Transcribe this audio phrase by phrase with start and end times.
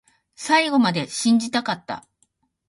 [0.33, 2.07] 最後まで信じたかった